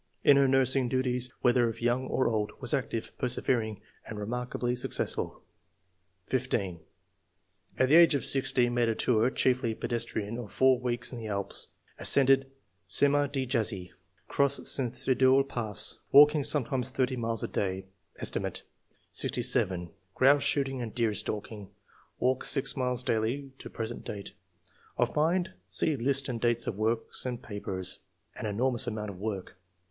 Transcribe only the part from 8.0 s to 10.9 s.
of sixty made a tour, chiefly pedestrian, of four